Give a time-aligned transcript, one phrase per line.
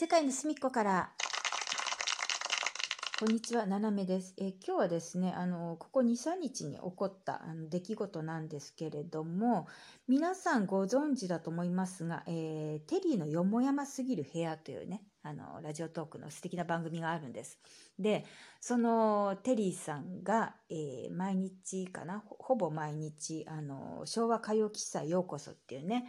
[0.00, 1.10] 世界の隅っこから
[3.18, 4.32] こんにちは、ななめです。
[4.36, 9.66] え今日はですね、あのここ2、3日に起こったあの出来事なんですけれども、
[10.06, 17.58] 皆さんご存知だと思いますが、えー、テリーのよもやますぎる部屋というね、あのラジオトークの素敵な番組があるんです。
[17.98, 18.24] で、
[18.60, 26.04] そのテリーさんが、えー、毎日かな、ほぼ毎日、あの昭和歌謡喫茶ようこそっていうね、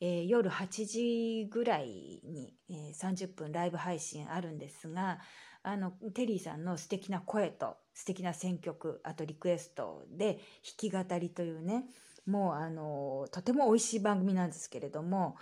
[0.00, 5.18] えー、夜8時ぐらいに、えー、30分ライブ配信あるんですが、
[5.62, 10.40] あのテリーさんの素敵な声と素敵な選曲あとリクエストで
[10.80, 11.84] 弾き語りというね
[12.26, 15.36] もうあのとても美味しい番組なんですけれども、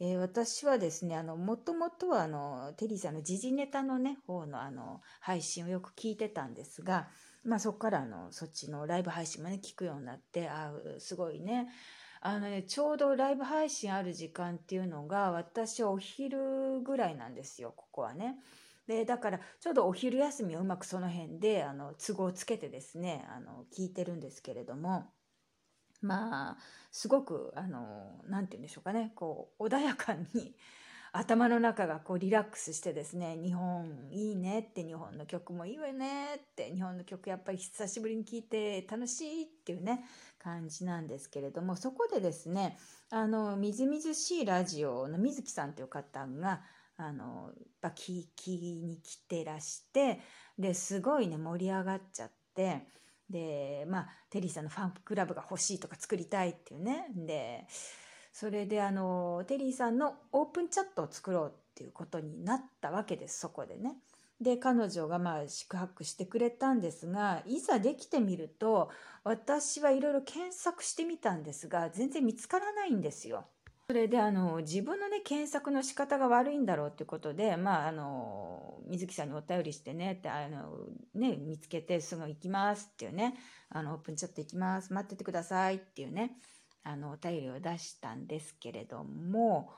[0.00, 7.08] えー、私はですねもともとはあのテリーさんの時事ネタのね方のあの配信をよく聞いてたんですが、
[7.44, 11.68] まあ、そこからあのそっちのライブ配信もね聞くようになってあすごいね
[12.22, 18.36] あのね、ちょうどライブ配信ある時間っていうのが私はお昼ぐらいなんですよここはね。
[18.86, 25.12] でだからちょうどお昼休みをうまくその辺であの都合つけてですねあの聞いてるんですけれども
[26.02, 26.56] まあ
[26.90, 30.56] すごくあの何て言うんでしょうかねこう穏やかに
[31.12, 40.04] 頭の中がこうリラックスしてですね日本いいねって日本の曲もいいわよねって日本の曲やっぱり久しぶりに聴いて楽しいっていうね
[40.38, 42.78] 感じなんですけれどもそこでですね
[43.10, 46.62] あのみずみずしいラジオの水木さんという方が
[46.96, 47.50] あの
[47.82, 48.50] 聞き
[48.84, 50.20] に来てらして
[50.58, 52.86] ですごいね盛り上がっちゃって
[53.28, 57.66] でまあテリーさんのファンクラブが欲しいとか作りたいっていうねで
[58.32, 63.96] それであのテリーさんのオープンチャットを作ろうっていうことになったわけですそこでね。
[64.40, 68.90] で彼女がまあ宿泊してくれたんですがいざできてみると
[69.22, 73.44] 私はいろいろ検索してみたんですが全然見つからないんですよ。
[73.90, 80.78] それであの自分のね検索の仕方が悪いんだろうっていうことでまああの水木さんにお便りしてねってあの
[81.12, 83.34] ね見つけてすぐ行きますっていうね
[83.68, 86.36] あのオープンチャット行きます待っててくださいっていうね
[86.82, 89.70] あのお便りを出したんですけれども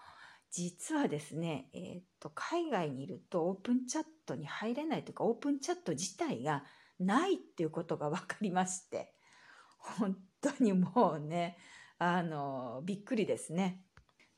[0.50, 6.64] 実はですね、えー、っと海外にいるとオープンチャットに入れないというかオープンチャット自体が
[7.00, 9.12] ないっていうことが分かりまして
[9.78, 11.56] 本当にもうね
[11.98, 13.80] あのびっくりですね。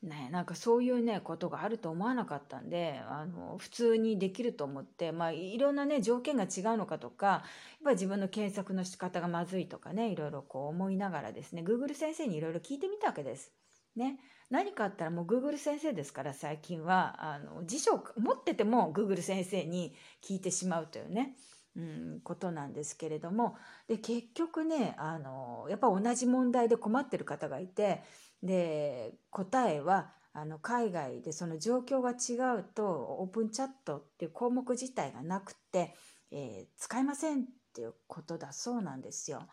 [0.05, 7.41] ね、なんかそういうねことがあると思わなかったんであの普通にできると思ってまあいろんなね条件が違うのかとかやっ
[7.85, 13.51] ぱ自分の検索の仕方がまずいとかねいろいろこう思いながらですね Google 先生にいろいろ聞いてみたわけです。
[13.95, 14.19] ね、
[14.51, 21.35] 何かあったらもう Google 先生ですから最近はあの辞書持ってても Google 先生に聞いてしまうというね、
[21.75, 23.55] うん、ことなんですけれども
[23.87, 28.03] で結局ねあのやっぱ同じ問題で困ってる方がいて
[28.43, 35.95] で答えはあの海外でその状況が違うとオープンチャットっていう項目自体がなくて、
[36.31, 39.47] えー、使えませんっていうことだそうなんですよ。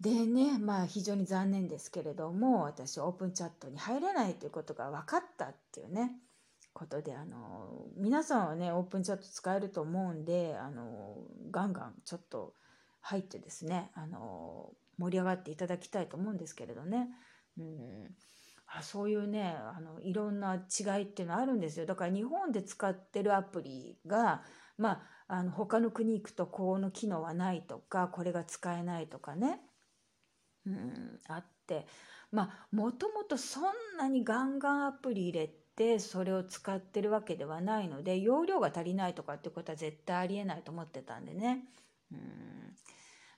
[0.00, 6.12] でねまあ非常に残念ですけれども私オープンチャットに入れないということが分かったっていうね
[6.72, 11.16] ことであの皆さんはねオープンチャット使えると思うんであの
[11.50, 12.54] ガンガンちょっと
[13.00, 17.08] 入ってですねあの盛り上がっていただきたいと思うんですけれどね。
[17.58, 18.16] うん、
[18.66, 21.86] あそういうねあのいろんな違いっていうのあるんですよ。
[21.86, 24.42] だから日本で使ってるアプリが
[24.76, 29.60] まああの他の国行くとこの機能はないとかこれが使えないとかね、
[30.66, 31.86] うん、あって。
[32.30, 33.64] まあもともとそん
[33.98, 41.64] なにガンガンアプリ入れてそれを使ってるわけではないので容量が足りないとかってことは絶対ありえないと思ってたんでね。
[42.12, 42.76] うん。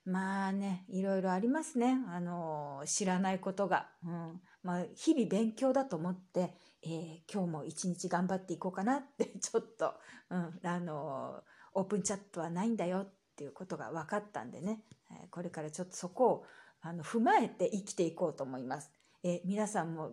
[0.04, 1.98] まあね、いろいろありますね。
[2.08, 3.88] あの、知らないことが。
[4.04, 4.40] うん。
[4.62, 9.94] まあ、日々勉強だと思って、えー、今日も一日頑張っていこうかなって、 ちょっと、
[10.30, 11.42] うん、あの、
[11.74, 16.46] オープンチャットはないんだよっていうことが分かったんでね、えこれからちょっとそこを
[16.80, 18.90] あの踏まえて生きていこうと思います。
[19.22, 20.12] え皆さんも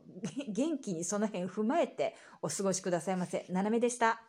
[0.49, 3.45] 元気にその辺踏まえてお過ごしくださいませ。
[3.49, 4.21] ななめでした。